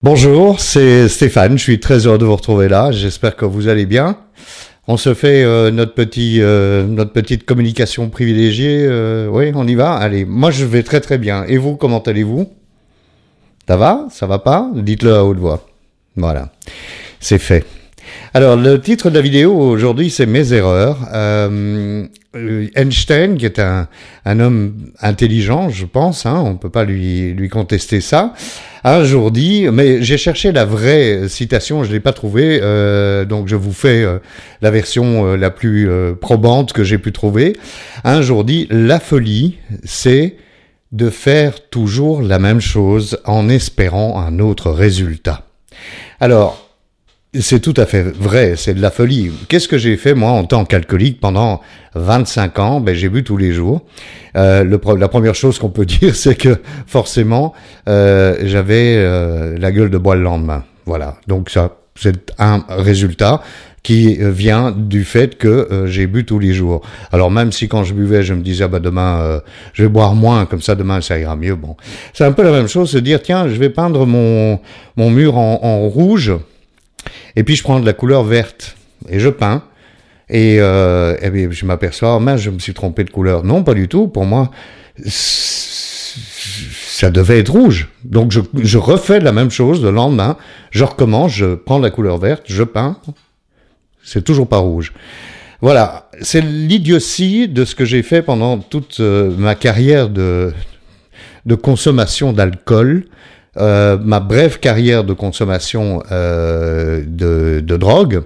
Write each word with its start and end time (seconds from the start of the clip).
Bonjour, 0.00 0.60
c'est 0.60 1.08
Stéphane, 1.08 1.58
je 1.58 1.62
suis 1.64 1.80
très 1.80 2.06
heureux 2.06 2.18
de 2.18 2.24
vous 2.24 2.36
retrouver 2.36 2.68
là, 2.68 2.92
j'espère 2.92 3.34
que 3.34 3.44
vous 3.44 3.66
allez 3.66 3.84
bien. 3.84 4.16
On 4.86 4.96
se 4.96 5.12
fait 5.12 5.42
euh, 5.42 5.72
notre, 5.72 5.92
petit, 5.92 6.40
euh, 6.40 6.86
notre 6.86 7.12
petite 7.12 7.44
communication 7.44 8.08
privilégiée, 8.08 8.86
euh, 8.86 9.26
oui, 9.28 9.50
on 9.56 9.66
y 9.66 9.74
va 9.74 9.94
Allez, 9.94 10.24
moi 10.24 10.52
je 10.52 10.64
vais 10.64 10.84
très 10.84 11.00
très 11.00 11.18
bien. 11.18 11.42
Et 11.48 11.56
vous, 11.56 11.74
comment 11.74 11.98
allez-vous? 11.98 12.48
Ça 13.66 13.76
va? 13.76 14.06
Ça 14.12 14.28
va 14.28 14.38
pas? 14.38 14.70
Dites-le 14.72 15.16
à 15.16 15.24
haute 15.24 15.38
voix. 15.38 15.66
Voilà, 16.14 16.52
c'est 17.18 17.40
fait. 17.40 17.66
Alors, 18.34 18.56
le 18.56 18.80
titre 18.80 19.10
de 19.10 19.14
la 19.14 19.20
vidéo 19.20 19.54
aujourd'hui, 19.54 20.10
c'est 20.10 20.26
Mes 20.26 20.52
erreurs. 20.52 20.98
Euh, 21.12 22.06
Einstein, 22.74 23.36
qui 23.36 23.46
est 23.46 23.58
un, 23.58 23.88
un, 24.24 24.40
homme 24.40 24.74
intelligent, 25.00 25.70
je 25.70 25.86
pense, 25.86 26.26
hein, 26.26 26.40
on 26.44 26.52
ne 26.52 26.58
peut 26.58 26.70
pas 26.70 26.84
lui, 26.84 27.32
lui 27.32 27.48
contester 27.48 28.00
ça, 28.00 28.34
un 28.84 29.04
jour 29.04 29.30
dit, 29.30 29.66
mais 29.72 30.02
j'ai 30.02 30.18
cherché 30.18 30.52
la 30.52 30.64
vraie 30.64 31.28
citation, 31.28 31.82
je 31.84 31.88
ne 31.88 31.94
l'ai 31.94 32.00
pas 32.00 32.12
trouvée, 32.12 32.60
euh, 32.62 33.24
donc 33.24 33.48
je 33.48 33.56
vous 33.56 33.72
fais 33.72 34.04
euh, 34.04 34.18
la 34.62 34.70
version 34.70 35.26
euh, 35.26 35.36
la 35.36 35.50
plus 35.50 35.90
euh, 35.90 36.14
probante 36.14 36.72
que 36.72 36.84
j'ai 36.84 36.98
pu 36.98 37.12
trouver. 37.12 37.56
Un 38.04 38.22
jour 38.22 38.44
dit, 38.44 38.68
la 38.70 39.00
folie, 39.00 39.58
c'est 39.84 40.36
de 40.92 41.10
faire 41.10 41.68
toujours 41.68 42.22
la 42.22 42.38
même 42.38 42.60
chose 42.60 43.18
en 43.24 43.48
espérant 43.48 44.20
un 44.20 44.38
autre 44.38 44.70
résultat. 44.70 45.42
Alors, 46.20 46.67
c'est 47.34 47.60
tout 47.60 47.74
à 47.76 47.84
fait 47.84 48.02
vrai, 48.02 48.54
c'est 48.56 48.74
de 48.74 48.80
la 48.80 48.90
folie. 48.90 49.30
Qu'est-ce 49.48 49.68
que 49.68 49.76
j'ai 49.76 49.96
fait 49.96 50.14
moi 50.14 50.30
en 50.30 50.44
tant 50.44 50.64
qu'alcoolique 50.64 51.20
pendant 51.20 51.60
25 51.94 52.58
ans? 52.58 52.80
Ben, 52.80 52.94
J'ai 52.94 53.08
bu 53.08 53.22
tous 53.22 53.36
les 53.36 53.52
jours. 53.52 53.82
Euh, 54.36 54.64
le, 54.64 54.80
la 54.96 55.08
première 55.08 55.34
chose 55.34 55.58
qu'on 55.58 55.68
peut 55.68 55.84
dire, 56.00 56.14
c'est 56.14 56.36
que 56.36 56.58
forcément, 56.86 57.52
euh, 57.88 58.36
j'avais 58.44 58.94
euh, 58.96 59.58
la 59.58 59.72
gueule 59.72 59.90
de 59.90 59.98
bois 59.98 60.16
le 60.16 60.22
lendemain. 60.22 60.64
Voilà, 60.86 61.18
donc 61.26 61.50
ça, 61.50 61.76
c'est 61.94 62.32
un 62.38 62.64
résultat 62.68 63.42
qui 63.82 64.16
vient 64.20 64.72
du 64.72 65.04
fait 65.04 65.36
que 65.36 65.48
euh, 65.48 65.86
j'ai 65.86 66.06
bu 66.06 66.24
tous 66.24 66.38
les 66.38 66.52
jours. 66.54 66.80
Alors 67.12 67.30
même 67.30 67.52
si 67.52 67.68
quand 67.68 67.84
je 67.84 67.92
buvais, 67.94 68.22
je 68.22 68.32
me 68.34 68.40
disais 68.40 68.64
ah 68.64 68.68
bah 68.68 68.80
demain 68.80 69.20
euh, 69.20 69.40
je 69.74 69.82
vais 69.82 69.88
boire 69.88 70.14
moins, 70.14 70.46
comme 70.46 70.62
ça 70.62 70.74
demain 70.74 71.00
ça 71.00 71.18
ira 71.18 71.36
mieux. 71.36 71.54
Bon, 71.54 71.76
c'est 72.12 72.24
un 72.24 72.32
peu 72.32 72.42
la 72.42 72.50
même 72.50 72.68
chose, 72.68 72.90
se 72.90 72.98
dire 72.98 73.22
tiens 73.22 73.48
je 73.48 73.54
vais 73.54 73.70
peindre 73.70 74.06
mon 74.06 74.58
mon 74.96 75.10
mur 75.10 75.36
en, 75.36 75.60
en 75.62 75.88
rouge. 75.88 76.32
Et 77.36 77.44
puis 77.44 77.56
je 77.56 77.62
prends 77.62 77.80
de 77.80 77.86
la 77.86 77.92
couleur 77.92 78.24
verte 78.24 78.76
et 79.08 79.18
je 79.18 79.28
peins. 79.28 79.62
Et, 80.30 80.56
euh, 80.60 81.16
bien, 81.30 81.48
je 81.50 81.64
m'aperçois, 81.64 82.16
oh 82.16 82.20
mince, 82.20 82.40
je 82.40 82.50
me 82.50 82.58
suis 82.58 82.74
trompé 82.74 83.04
de 83.04 83.10
couleur. 83.10 83.44
Non, 83.44 83.62
pas 83.62 83.74
du 83.74 83.88
tout. 83.88 84.08
Pour 84.08 84.26
moi, 84.26 84.50
ça 85.06 87.10
devait 87.10 87.38
être 87.38 87.52
rouge. 87.52 87.88
Donc 88.04 88.32
je, 88.32 88.78
refais 88.78 89.20
la 89.20 89.32
même 89.32 89.50
chose 89.50 89.82
le 89.82 89.90
lendemain. 89.90 90.36
Je 90.70 90.84
recommence, 90.84 91.32
je 91.32 91.54
prends 91.54 91.78
de 91.78 91.84
la 91.84 91.90
couleur 91.90 92.18
verte, 92.18 92.42
je 92.46 92.62
peins. 92.62 92.98
C'est 94.02 94.24
toujours 94.24 94.48
pas 94.48 94.58
rouge. 94.58 94.92
Voilà, 95.60 96.08
c'est 96.20 96.40
l'idiotie 96.40 97.48
de 97.48 97.64
ce 97.64 97.74
que 97.74 97.84
j'ai 97.84 98.02
fait 98.02 98.22
pendant 98.22 98.58
toute 98.58 99.00
euh, 99.00 99.32
ma 99.36 99.54
carrière 99.54 100.08
de 100.08 100.52
consommation 101.62 102.32
d'alcool 102.32 103.06
euh, 103.58 103.98
ma 104.00 104.20
brève 104.20 104.58
carrière 104.58 105.04
de 105.04 105.12
consommation 105.12 106.02
euh, 106.12 107.02
de, 107.06 107.76
drogue 107.76 108.22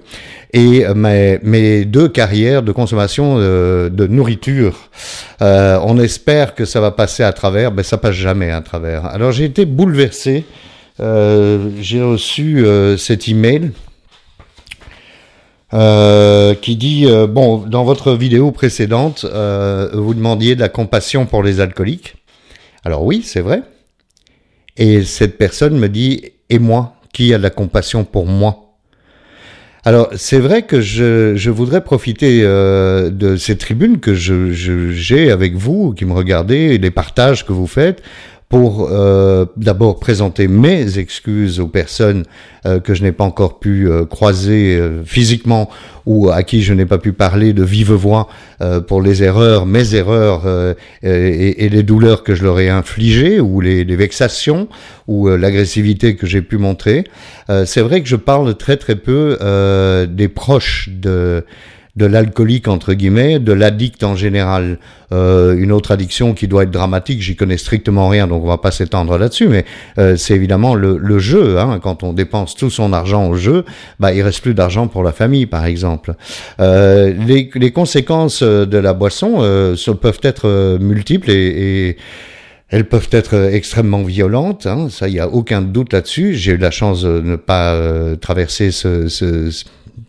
et 0.53 0.85
mes, 0.93 1.85
deux 1.85 2.07
carrières 2.07 2.61
de 2.61 2.71
consommation 2.71 3.37
de, 3.37 3.89
de 3.91 4.07
nourriture. 4.07 4.89
Euh, 5.41 5.79
on 5.83 5.99
espère 5.99 6.53
que 6.55 6.65
ça 6.65 6.79
va 6.79 6.91
passer 6.91 7.23
à 7.23 7.33
travers, 7.33 7.71
mais 7.71 7.83
ça 7.83 7.97
passe 7.97 8.15
jamais 8.15 8.51
à 8.51 8.61
travers. 8.61 9.05
Alors 9.07 9.31
j'ai 9.31 9.45
été 9.45 9.65
bouleversé. 9.65 10.45
Euh, 10.99 11.69
j'ai 11.81 12.01
reçu 12.01 12.65
euh, 12.65 12.97
cet 12.97 13.27
email. 13.27 13.71
Euh, 15.73 16.53
qui 16.53 16.75
dit 16.75 17.07
bon 17.29 17.65
dans 17.65 17.83
votre 17.83 18.13
vidéo 18.13 18.51
précédente 18.51 19.25
vous 19.25 20.13
demandiez 20.13 20.53
de 20.53 20.59
la 20.59 20.69
compassion 20.69 21.25
pour 21.25 21.41
les 21.41 21.61
alcooliques 21.61 22.13
alors 22.85 23.03
oui 23.03 23.23
c'est 23.25 23.41
vrai 23.41 23.63
et 24.77 25.03
cette 25.03 25.37
personne 25.37 25.77
me 25.77 25.87
dit, 25.87 26.31
et 26.49 26.59
moi, 26.59 26.95
qui 27.13 27.33
a 27.33 27.37
de 27.37 27.43
la 27.43 27.49
compassion 27.49 28.03
pour 28.03 28.25
moi? 28.25 28.59
Alors 29.85 30.09
c'est 30.15 30.39
vrai 30.39 30.61
que 30.61 30.79
je, 30.79 31.35
je 31.35 31.49
voudrais 31.49 31.83
profiter 31.83 32.41
euh, 32.43 33.09
de 33.09 33.35
ces 33.35 33.57
tribunes 33.57 33.99
que 33.99 34.13
j'ai 34.13 34.53
je, 34.53 35.29
avec 35.29 35.55
vous, 35.55 35.93
qui 35.93 36.05
me 36.05 36.13
regardez, 36.13 36.77
les 36.77 36.91
partages 36.91 37.45
que 37.45 37.51
vous 37.51 37.67
faites, 37.67 38.01
pour 38.49 38.89
euh, 38.91 39.45
d'abord 39.57 39.99
présenter 39.99 40.47
mes 40.47 40.99
excuses 40.99 41.59
aux 41.59 41.67
personnes 41.67 42.23
euh, 42.65 42.79
que 42.79 42.93
je 42.93 43.03
n'ai 43.03 43.11
pas 43.11 43.23
encore 43.23 43.59
pu 43.59 43.89
euh, 43.89 44.05
croiser 44.05 44.77
euh, 44.77 45.03
physiquement 45.03 45.69
ou 46.05 46.29
à 46.29 46.43
qui 46.43 46.61
je 46.61 46.73
n'ai 46.73 46.85
pas 46.85 46.97
pu 46.97 47.13
parler 47.13 47.53
de 47.53 47.63
vive 47.63 47.93
voix 47.93 48.27
euh, 48.61 48.79
pour 48.79 49.01
les 49.01 49.23
erreurs, 49.23 49.65
mes 49.65 49.95
erreurs 49.95 50.43
et, 51.01 51.65
et, 51.65 51.69
les 51.69 51.83
douleurs 51.83 52.23
que 52.23 52.35
je 52.35 52.43
leur 52.43 52.59
ai 52.59 52.69
infligées 52.69 53.39
ou 53.39 53.61
les, 53.61 53.83
les 53.83 53.95
vexations 53.95 54.67
ou 55.07 55.29
l'agressivité 55.29 56.15
que 56.15 56.27
j'ai 56.27 56.41
pu 56.41 56.57
montrer. 56.57 57.05
C'est 57.65 57.81
vrai 57.81 58.01
que 58.01 58.07
je 58.07 58.15
parle 58.15 58.55
très 58.55 58.77
très 58.77 58.95
peu 58.95 59.37
des 60.09 60.27
proches 60.27 60.89
de 60.91 61.45
de 61.95 62.05
l'alcoolique 62.05 62.67
entre 62.67 62.93
guillemets, 62.93 63.39
de 63.39 63.53
l'addict 63.53 64.03
en 64.03 64.15
général. 64.15 64.79
Euh, 65.11 65.55
une 65.55 65.71
autre 65.71 65.91
addiction 65.91 66.33
qui 66.33 66.47
doit 66.47 66.63
être 66.63 66.71
dramatique, 66.71 67.21
j'y 67.21 67.35
connais 67.35 67.57
strictement 67.57 68.09
rien, 68.09 68.27
donc 68.27 68.43
on 68.43 68.47
va 68.47 68.57
pas 68.57 68.71
s'étendre 68.71 69.15
là-dessus, 69.19 69.47
mais 69.47 69.63
euh, 69.99 70.15
c'est 70.17 70.33
évidemment 70.33 70.73
le, 70.73 70.97
le 70.97 71.19
jeu. 71.19 71.59
Hein, 71.59 71.79
quand 71.83 72.01
on 72.01 72.13
dépense 72.13 72.55
tout 72.55 72.71
son 72.71 72.93
argent 72.93 73.27
au 73.27 73.35
jeu, 73.35 73.63
bah 73.99 74.11
il 74.11 74.23
reste 74.23 74.41
plus 74.41 74.55
d'argent 74.55 74.87
pour 74.87 75.03
la 75.03 75.11
famille, 75.11 75.45
par 75.45 75.65
exemple. 75.65 76.15
Euh, 76.59 77.13
les, 77.27 77.51
les, 77.53 77.71
conséquences 77.71 78.41
de 78.41 78.77
la 78.77 78.93
boisson 78.93 79.35
euh, 79.41 79.75
peuvent 80.01 80.19
être 80.23 80.47
euh, 80.47 80.79
multiples 80.79 81.29
et, 81.29 81.89
et 81.89 81.97
elles 82.73 82.85
peuvent 82.85 83.09
être 83.11 83.35
extrêmement 83.53 84.01
violentes, 84.01 84.65
hein, 84.65 84.87
ça, 84.89 85.07
il 85.07 85.13
n'y 85.13 85.19
a 85.19 85.29
aucun 85.29 85.61
doute 85.61 85.93
là-dessus. 85.93 86.33
J'ai 86.33 86.53
eu 86.53 86.57
la 86.57 86.71
chance 86.71 87.03
de 87.03 87.21
ne 87.21 87.35
pas 87.35 87.73
euh, 87.73 88.15
traverser 88.15 88.71
ce, 88.71 89.07
ce, 89.09 89.51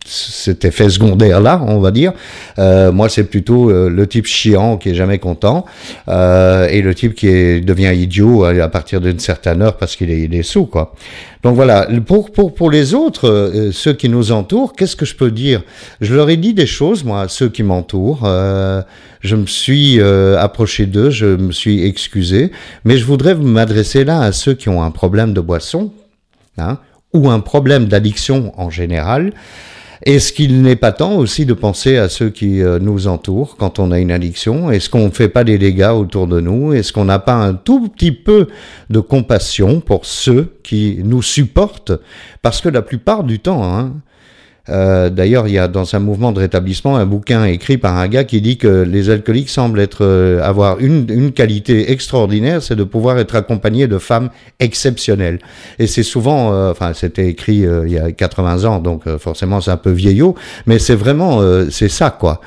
cet 0.05 0.65
effet 0.65 0.89
secondaire 0.89 1.41
là, 1.41 1.61
on 1.67 1.79
va 1.79 1.91
dire. 1.91 2.13
Euh, 2.59 2.91
moi, 2.91 3.09
c'est 3.09 3.23
plutôt 3.23 3.69
euh, 3.69 3.89
le 3.89 4.07
type 4.07 4.27
chiant 4.27 4.77
qui 4.77 4.89
est 4.89 4.95
jamais 4.95 5.17
content 5.17 5.65
euh, 6.07 6.67
et 6.67 6.81
le 6.81 6.93
type 6.93 7.15
qui 7.15 7.61
devient 7.61 7.93
idiot 7.95 8.45
à, 8.45 8.67
partir 8.67 9.01
d'une 9.01 9.19
certaine 9.19 9.61
heure 9.61 9.77
parce 9.77 9.95
qu'il 9.95 10.11
est, 10.11 10.23
il 10.23 10.43
sous 10.43 10.65
quoi. 10.65 10.93
Donc 11.43 11.55
voilà. 11.55 11.87
Pour 12.05 12.31
pour 12.31 12.53
pour 12.53 12.71
les 12.71 12.93
autres, 12.93 13.69
ceux 13.71 13.93
qui 13.93 14.09
nous 14.09 14.31
entourent, 14.31 14.73
qu'est-ce 14.73 14.95
que 14.95 15.05
je 15.05 15.15
peux 15.15 15.31
dire? 15.31 15.63
Je 16.01 16.13
leur 16.15 16.29
ai 16.29 16.37
dit 16.37 16.53
des 16.53 16.67
choses 16.67 17.03
moi, 17.03 17.21
à 17.21 17.27
ceux 17.27 17.49
qui 17.49 17.63
m'entourent. 17.63 18.27
Je 19.21 19.35
me 19.35 19.45
suis 19.45 20.01
approché 20.01 20.85
d'eux, 20.85 21.09
je 21.09 21.25
me 21.25 21.51
suis 21.51 21.85
excusé, 21.85 22.51
mais 22.83 22.97
je 22.97 23.05
voudrais 23.05 23.35
m'adresser 23.35 24.03
là 24.03 24.21
à 24.21 24.31
ceux 24.31 24.53
qui 24.53 24.69
ont 24.69 24.83
un 24.83 24.91
problème 24.91 25.33
de 25.33 25.41
boisson. 25.41 25.91
Hein, 26.57 26.79
ou 27.15 27.29
un 27.29 27.39
problème 27.39 27.85
d'addiction 27.85 28.53
en 28.57 28.69
général, 28.69 29.33
est-ce 30.03 30.33
qu'il 30.33 30.61
n'est 30.61 30.75
pas 30.75 30.91
temps 30.91 31.15
aussi 31.15 31.45
de 31.45 31.53
penser 31.53 31.97
à 31.97 32.09
ceux 32.09 32.29
qui 32.29 32.61
euh, 32.61 32.79
nous 32.79 33.07
entourent 33.07 33.55
quand 33.57 33.79
on 33.79 33.91
a 33.91 33.99
une 33.99 34.11
addiction. 34.11 34.71
Est-ce 34.71 34.89
qu'on 34.89 35.05
ne 35.05 35.09
fait 35.11 35.29
pas 35.29 35.43
des 35.43 35.57
dégâts 35.57 35.91
autour 35.93 36.27
de 36.27 36.39
nous? 36.39 36.73
Est-ce 36.73 36.91
qu'on 36.91 37.05
n'a 37.05 37.19
pas 37.19 37.35
un 37.35 37.53
tout 37.53 37.87
petit 37.87 38.11
peu 38.11 38.47
de 38.89 38.99
compassion 38.99 39.79
pour 39.79 40.05
ceux 40.05 40.55
qui 40.63 40.99
nous 41.03 41.21
supportent? 41.21 41.93
Parce 42.41 42.61
que 42.61 42.69
la 42.69 42.81
plupart 42.81 43.23
du 43.23 43.39
temps, 43.39 43.63
hein, 43.63 43.93
euh, 44.69 45.09
D'ailleurs, 45.09 45.47
il 45.47 45.53
y 45.53 45.59
a 45.59 45.67
dans 45.67 45.95
un 45.95 45.99
mouvement 45.99 46.31
de 46.31 46.39
rétablissement 46.39 46.97
un 46.97 47.05
bouquin 47.05 47.45
écrit 47.45 47.77
par 47.77 47.97
un 47.97 48.07
gars 48.07 48.23
qui 48.23 48.41
dit 48.41 48.57
que 48.57 48.83
les 48.83 49.09
alcooliques 49.09 49.49
semblent 49.49 49.79
être 49.79 50.03
euh, 50.03 50.41
avoir 50.41 50.79
une, 50.79 51.05
une 51.09 51.31
qualité 51.31 51.91
extraordinaire, 51.91 52.61
c'est 52.61 52.75
de 52.75 52.83
pouvoir 52.83 53.19
être 53.19 53.35
accompagnés 53.35 53.87
de 53.87 53.97
femmes 53.97 54.29
exceptionnelles. 54.59 55.39
Et 55.79 55.87
c'est 55.87 56.03
souvent, 56.03 56.53
euh, 56.53 56.71
enfin, 56.71 56.93
c'était 56.93 57.27
écrit 57.27 57.65
euh, 57.65 57.87
il 57.87 57.93
y 57.93 57.99
a 57.99 58.11
80 58.11 58.65
ans, 58.65 58.79
donc 58.79 59.07
euh, 59.07 59.17
forcément 59.17 59.61
c'est 59.61 59.71
un 59.71 59.77
peu 59.77 59.91
vieillot, 59.91 60.35
mais 60.65 60.79
c'est 60.79 60.95
vraiment 60.95 61.41
c'est 61.69 61.89
ça 61.89 62.09
quoi. 62.09 62.41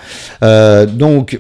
donc 0.86 1.38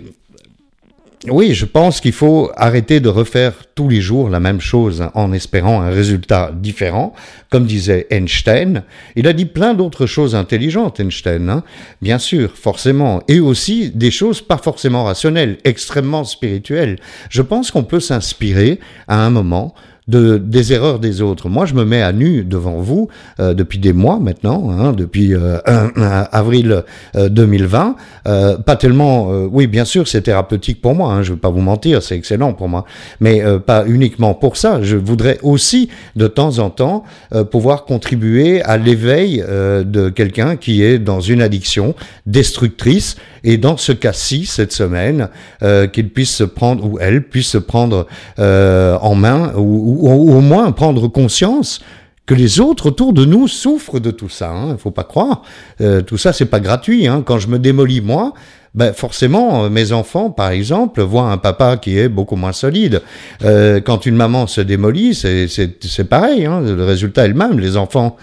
oui, 1.30 1.54
je 1.54 1.64
pense 1.64 2.00
qu'il 2.00 2.12
faut 2.12 2.50
arrêter 2.56 3.00
de 3.00 3.08
refaire 3.08 3.52
tous 3.74 3.88
les 3.88 4.00
jours 4.00 4.28
la 4.28 4.40
même 4.40 4.60
chose 4.60 5.04
en 5.14 5.32
espérant 5.32 5.80
un 5.80 5.90
résultat 5.90 6.50
différent. 6.54 7.14
Comme 7.50 7.66
disait 7.66 8.06
Einstein, 8.10 8.82
il 9.16 9.26
a 9.26 9.32
dit 9.32 9.46
plein 9.46 9.74
d'autres 9.74 10.06
choses 10.06 10.34
intelligentes, 10.34 11.00
Einstein, 11.00 11.48
hein 11.48 11.64
bien 12.02 12.18
sûr, 12.18 12.56
forcément, 12.56 13.22
et 13.28 13.40
aussi 13.40 13.90
des 13.90 14.10
choses 14.10 14.42
pas 14.42 14.58
forcément 14.58 15.04
rationnelles, 15.04 15.58
extrêmement 15.64 16.24
spirituelles. 16.24 16.98
Je 17.30 17.42
pense 17.42 17.70
qu'on 17.70 17.84
peut 17.84 18.00
s'inspirer 18.00 18.80
à 19.06 19.24
un 19.24 19.30
moment 19.30 19.74
de, 20.08 20.38
des 20.38 20.72
erreurs 20.72 20.98
des 20.98 21.22
autres. 21.22 21.48
Moi, 21.48 21.66
je 21.66 21.74
me 21.74 21.84
mets 21.84 22.02
à 22.02 22.12
nu 22.12 22.44
devant 22.44 22.80
vous 22.80 23.08
euh, 23.40 23.54
depuis 23.54 23.78
des 23.78 23.92
mois 23.92 24.18
maintenant, 24.18 24.70
hein, 24.70 24.92
depuis 24.92 25.34
euh, 25.34 25.58
avril 26.32 26.82
2020. 27.14 27.96
pas 28.24 28.76
tellement, 28.76 29.28
oui, 29.28 29.66
bien 29.66 29.84
sûr, 29.84 30.08
c'est 30.08 30.22
thérapeutique 30.22 30.80
pour 30.80 30.94
moi. 30.94 31.12
Hein, 31.12 31.22
je 31.22 31.30
ne 31.30 31.34
vais 31.36 31.40
pas 31.40 31.50
vous 31.50 31.60
mentir, 31.60 32.02
c'est 32.02 32.16
excellent 32.16 32.52
pour 32.52 32.68
moi, 32.68 32.84
mais 33.20 33.42
pas 33.66 33.84
uniquement 33.86 34.34
pour 34.34 34.56
ça. 34.56 34.82
Je 34.82 34.96
voudrais 34.96 35.38
aussi 35.42 35.88
de 36.16 36.26
temps 36.26 36.58
en 36.58 36.70
temps 36.70 37.04
pouvoir 37.50 37.84
contribuer 37.84 38.62
à 38.62 38.76
l'éveil 38.76 39.38
de 39.38 40.08
quelqu'un 40.08 40.56
qui 40.56 40.82
est 40.82 40.98
dans 40.98 41.20
une 41.20 41.42
addiction 41.42 41.94
destructrice. 42.26 43.16
Et 43.44 43.56
dans 43.56 43.76
ce 43.76 43.92
cas-ci, 43.92 44.46
cette 44.46 44.72
semaine, 44.72 45.28
qu'il 45.92 46.10
puisse 46.10 46.34
se 46.34 46.44
prendre 46.44 46.84
ou 46.84 46.98
elle 47.00 47.22
puisse 47.22 47.48
se 47.48 47.58
prendre 47.58 48.06
en 48.38 49.14
main 49.14 49.52
ou 49.56 49.97
ou, 49.97 49.97
au 49.98 50.40
moins 50.40 50.72
prendre 50.72 51.08
conscience 51.08 51.80
que 52.28 52.34
les 52.34 52.60
autres 52.60 52.88
autour 52.88 53.14
de 53.14 53.24
nous 53.24 53.48
souffrent 53.48 54.00
de 54.00 54.10
tout 54.10 54.28
ça. 54.28 54.52
Il 54.54 54.72
hein, 54.72 54.76
faut 54.78 54.90
pas 54.90 55.02
croire. 55.02 55.42
Euh, 55.80 56.02
tout 56.02 56.18
ça, 56.18 56.34
c'est 56.34 56.44
pas 56.44 56.60
gratuit. 56.60 57.08
Hein. 57.08 57.22
Quand 57.24 57.38
je 57.38 57.48
me 57.48 57.58
démolis 57.58 58.02
moi, 58.02 58.34
ben 58.74 58.92
forcément, 58.92 59.64
euh, 59.64 59.70
mes 59.70 59.92
enfants, 59.92 60.30
par 60.30 60.50
exemple, 60.50 61.00
voient 61.00 61.32
un 61.32 61.38
papa 61.38 61.78
qui 61.78 61.98
est 61.98 62.10
beaucoup 62.10 62.36
moins 62.36 62.52
solide. 62.52 63.00
Euh, 63.42 63.80
quand 63.80 64.04
une 64.04 64.14
maman 64.14 64.46
se 64.46 64.60
démolit, 64.60 65.14
c'est 65.14 66.04
pareil. 66.04 66.44
Hein. 66.44 66.60
Le 66.60 66.84
résultat 66.84 67.24
est 67.24 67.28
le 67.28 67.34
même. 67.34 67.58
Les 67.58 67.78
enfants 67.78 68.18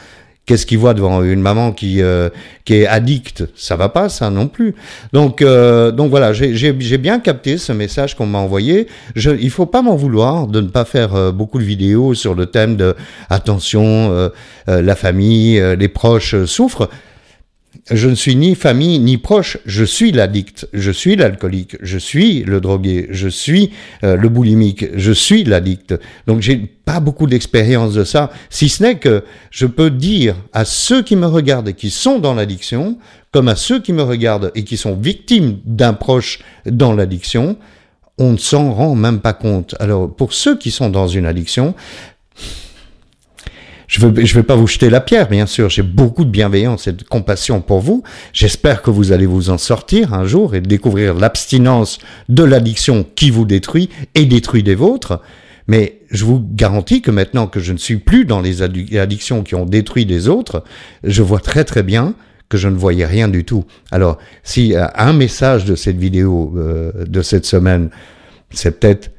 Qu'est-ce 0.46 0.68
qu'il 0.68 0.78
voit 0.78 0.94
devant 0.94 1.24
une 1.24 1.42
maman 1.42 1.72
qui 1.72 2.04
euh, 2.04 2.30
qui 2.66 2.76
est 2.76 2.86
addicte 2.86 3.46
Ça 3.56 3.76
va 3.76 3.90
pas, 3.90 4.10
ça 4.10 4.30
non 4.30 4.48
plus. 4.48 4.76
Donc 5.12 5.42
euh, 5.42 5.92
donc 5.92 6.12
voilà, 6.12 6.34
j'ai 6.34 6.74
bien 6.74 7.20
capté 7.20 7.58
ce 7.58 7.72
message 7.72 8.16
qu'on 8.16 8.28
m'a 8.28 8.38
envoyé. 8.38 8.88
Je, 9.16 9.32
il 9.32 9.50
faut 9.50 9.66
pas 9.66 9.82
m'en 9.82 9.96
vouloir 9.96 10.46
de 10.46 10.62
ne 10.62 10.68
pas 10.68 10.86
faire 10.86 11.16
euh, 11.16 11.32
beaucoup 11.32 11.58
de 11.58 11.64
vidéos 11.64 12.14
sur 12.14 12.36
le 12.36 12.46
thème 12.46 12.76
de 12.76 12.96
attention, 13.30 14.30
la 14.68 14.96
famille, 14.96 15.62
les 15.78 15.88
proches 15.88 16.44
souffrent 16.46 16.90
je 17.92 18.10
ne 18.10 18.16
suis 18.16 18.36
ni 18.36 18.56
famille 18.56 18.98
ni 18.98 19.18
proche, 19.18 19.58
je 19.66 19.86
suis 19.86 20.12
l'addict, 20.12 20.68
je 20.74 20.92
suis 20.92 21.16
l'alcoolique, 21.16 21.78
je 21.82 22.00
suis 22.00 22.44
le 22.44 22.60
drogué, 22.60 23.08
je 23.12 23.28
suis 23.28 23.72
euh, 24.04 24.16
le 24.16 24.28
boulimique, 24.28 24.86
je 24.96 25.12
suis 25.12 25.44
l'addict. 25.44 25.94
Donc 26.26 26.42
j'ai 26.42 26.58
pas 26.58 27.00
beaucoup 27.00 27.28
d'expérience 27.28 27.94
de 27.94 28.04
ça, 28.04 28.32
si 28.50 28.70
ce 28.70 28.82
n'est 28.82 28.98
que 28.98 29.24
je 29.52 29.68
peux 29.68 29.92
dire 29.92 30.36
à 30.52 30.66
ceux 30.66 31.04
qui 31.04 31.16
me 31.16 31.28
regardent 31.28 31.70
et 31.70 31.74
qui 31.74 31.92
sont 31.92 32.18
dans 32.18 32.34
l'addiction, 32.34 32.98
comme 33.32 33.50
à 33.50 33.56
ceux 33.56 33.80
qui 33.80 33.94
me 33.94 34.04
regardent 34.04 34.52
et 34.56 34.64
qui 34.64 34.78
sont 34.78 34.96
victimes 34.96 35.60
d'un 35.66 35.94
proche 35.94 36.40
dans 36.66 36.94
l'addiction, 36.94 37.58
on 38.18 38.32
ne 38.32 38.38
s'en 38.38 38.74
rend 38.74 38.96
même 38.96 39.20
pas 39.20 39.34
compte. 39.34 39.76
Alors 39.80 40.14
pour 40.14 40.34
ceux 40.34 40.58
qui 40.58 40.72
sont 40.72 40.90
dans 40.90 41.08
une 41.08 41.28
addiction, 41.28 41.76
je 43.96 44.06
vais, 44.06 44.26
je 44.26 44.36
vais 44.36 44.44
pas 44.44 44.56
vous 44.56 44.68
jeter 44.68 44.90
la 44.90 45.00
pierre, 45.00 45.30
bien 45.30 45.46
sûr. 45.46 45.70
J'ai 45.70 45.82
beaucoup 45.82 46.26
de 46.26 46.30
bienveillance 46.30 46.88
et 46.88 46.92
de 46.92 47.04
compassion 47.04 47.62
pour 47.62 47.80
vous. 47.80 48.04
J'espère 48.34 48.82
que 48.82 48.90
vous 48.90 49.14
allez 49.14 49.26
vous 49.26 49.50
en 49.50 49.58
sortir 49.58 50.14
un 50.14 50.26
jour 50.26 50.54
et 50.54 50.60
découvrir 50.60 51.14
l'abstinence 51.14 52.00
de 52.28 52.44
l'addiction 52.44 53.06
qui 53.16 53.30
vous 53.30 53.46
détruit 53.46 53.90
et 54.14 54.26
détruit 54.26 54.64
des 54.64 54.76
vôtres. 54.76 55.22
Mais 55.68 56.02
je 56.12 56.26
vous 56.26 56.46
garantis 56.46 57.02
que 57.02 57.10
maintenant 57.10 57.48
que 57.48 57.62
je 57.62 57.72
ne 57.72 57.78
suis 57.78 57.96
plus 57.96 58.26
dans 58.26 58.42
les 58.42 58.62
addictions 58.62 59.44
qui 59.44 59.56
ont 59.56 59.66
détruit 59.66 60.06
des 60.06 60.28
autres, 60.28 60.66
je 61.06 61.24
vois 61.24 61.40
très 61.40 61.64
très 61.64 61.82
bien 61.82 62.16
que 62.50 62.58
je 62.58 62.68
ne 62.68 62.76
voyais 62.76 63.06
rien 63.06 63.30
du 63.30 63.46
tout. 63.46 63.64
Alors, 63.92 64.18
si 64.44 64.76
euh, 64.76 64.88
un 64.96 65.14
message 65.14 65.64
de 65.64 65.76
cette 65.76 65.98
vidéo 65.98 66.54
euh, 66.58 67.06
de 67.06 67.22
cette 67.22 67.46
semaine, 67.46 67.90
c'est 68.52 68.78
peut-être 68.78 69.12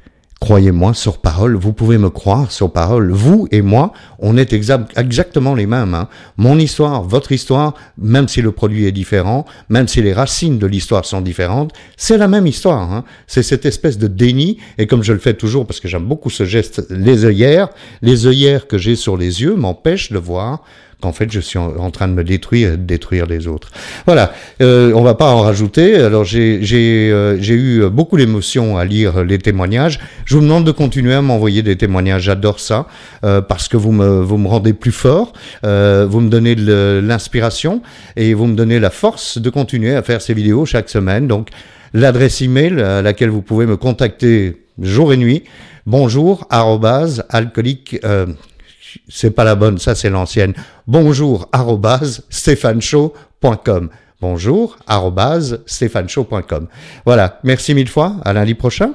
Croyez-moi 0.46 0.94
sur 0.94 1.18
parole, 1.18 1.56
vous 1.56 1.72
pouvez 1.72 1.98
me 1.98 2.08
croire 2.08 2.52
sur 2.52 2.72
parole. 2.72 3.10
Vous 3.10 3.48
et 3.50 3.62
moi, 3.62 3.92
on 4.20 4.36
est 4.36 4.52
exactement 4.52 5.56
les 5.56 5.66
mêmes. 5.66 5.92
Hein. 5.92 6.08
Mon 6.36 6.56
histoire, 6.56 7.02
votre 7.02 7.32
histoire, 7.32 7.74
même 7.98 8.28
si 8.28 8.42
le 8.42 8.52
produit 8.52 8.86
est 8.86 8.92
différent, 8.92 9.44
même 9.68 9.88
si 9.88 10.02
les 10.02 10.12
racines 10.12 10.60
de 10.60 10.66
l'histoire 10.68 11.04
sont 11.04 11.20
différentes, 11.20 11.72
c'est 11.96 12.16
la 12.16 12.28
même 12.28 12.46
histoire. 12.46 12.92
Hein. 12.92 13.02
C'est 13.26 13.42
cette 13.42 13.66
espèce 13.66 13.98
de 13.98 14.06
déni, 14.06 14.58
et 14.78 14.86
comme 14.86 15.02
je 15.02 15.12
le 15.12 15.18
fais 15.18 15.34
toujours 15.34 15.66
parce 15.66 15.80
que 15.80 15.88
j'aime 15.88 16.06
beaucoup 16.06 16.30
ce 16.30 16.44
geste, 16.44 16.86
les 16.90 17.24
œillères, 17.24 17.70
les 18.00 18.28
œillères 18.28 18.68
que 18.68 18.78
j'ai 18.78 18.94
sur 18.94 19.16
les 19.16 19.42
yeux 19.42 19.56
m'empêchent 19.56 20.12
de 20.12 20.18
voir 20.18 20.62
qu'en 21.00 21.12
fait 21.12 21.30
je 21.30 21.40
suis 21.40 21.58
en, 21.58 21.90
train 21.90 22.08
de 22.08 22.14
me 22.14 22.24
détruire 22.24 22.74
et 22.74 22.76
de 22.76 22.82
détruire 22.82 23.26
les 23.26 23.46
autres. 23.46 23.70
Voilà, 24.06 24.32
euh, 24.62 24.92
on 24.94 25.02
va 25.02 25.14
pas 25.14 25.30
en 25.30 25.40
rajouter. 25.40 25.96
Alors 25.96 26.24
euh, 26.32 27.36
j'ai 27.40 27.54
eu 27.54 27.88
beaucoup 27.90 28.16
d'émotions 28.16 28.76
à 28.76 28.84
lire 28.84 29.24
les 29.24 29.38
témoignages. 29.38 30.00
Je 30.24 30.36
vous 30.36 30.42
demande 30.42 30.64
de 30.64 30.72
continuer 30.72 31.14
à 31.14 31.22
m'envoyer 31.22 31.62
des 31.62 31.76
témoignages. 31.76 32.22
J'adore 32.22 32.60
ça 32.60 32.86
euh, 33.24 33.40
parce 33.40 33.68
que 33.68 33.76
vous 33.76 33.92
me 33.92 34.48
rendez 34.48 34.72
plus 34.72 34.92
fort, 34.92 35.32
euh, 35.64 36.06
vous 36.08 36.20
me 36.20 36.28
donnez 36.28 36.54
l'inspiration 36.54 37.82
et 38.16 38.34
vous 38.34 38.46
me 38.46 38.54
donnez 38.54 38.80
la 38.80 38.90
force 38.90 39.38
de 39.38 39.50
continuer 39.50 39.94
à 39.94 40.02
faire 40.02 40.20
ces 40.22 40.34
vidéos 40.34 40.66
chaque 40.66 40.88
semaine. 40.88 41.26
Donc 41.26 41.48
l'adresse 41.92 42.40
email 42.40 42.80
à 42.80 43.02
laquelle 43.02 43.30
vous 43.30 43.42
pouvez 43.42 43.66
me 43.66 43.76
contacter 43.76 44.62
jour 44.80 45.12
et 45.12 45.16
nuit. 45.16 45.44
Bonjour 45.86 46.46
alcoolique. 46.50 48.00
Euh, 48.04 48.26
c'est 49.08 49.30
pas 49.30 49.44
la 49.44 49.54
bonne, 49.54 49.78
ça 49.78 49.94
c'est 49.94 50.10
l'ancienne. 50.10 50.54
Bonjour 50.86 51.48
stéphaneshow.com. 52.30 53.90
Bonjour 54.20 54.76
stéphaneshow.com. 55.66 56.68
Voilà, 57.04 57.40
merci 57.44 57.74
mille 57.74 57.88
fois, 57.88 58.16
à 58.24 58.32
lundi 58.32 58.54
prochain. 58.54 58.94